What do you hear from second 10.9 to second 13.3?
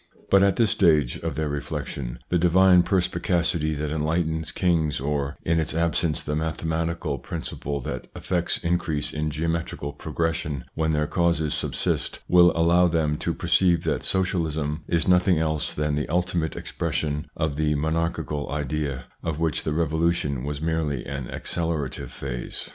causes subsist, win allow them